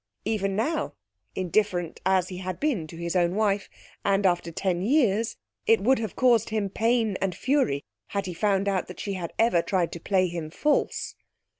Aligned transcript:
Even 0.25 0.55
now, 0.55 0.95
indifferent 1.35 1.99
as 2.07 2.29
he 2.29 2.37
had 2.37 2.59
been 2.59 2.87
to 2.87 2.97
his 2.97 3.15
own 3.15 3.35
wife, 3.35 3.69
and 4.03 4.25
after 4.25 4.51
ten 4.51 4.81
years, 4.81 5.37
it 5.67 5.79
would 5.79 5.99
have 5.99 6.15
caused 6.15 6.49
him 6.49 6.69
pain 6.69 7.15
and 7.21 7.35
fury 7.35 7.83
had 8.07 8.25
he 8.25 8.33
found 8.33 8.67
out 8.67 8.87
that 8.87 8.99
she 8.99 9.13
had 9.13 9.31
ever 9.37 9.61
tried 9.61 9.91
to 9.91 9.99
play 9.99 10.25
him 10.27 10.49
false. 10.49 11.13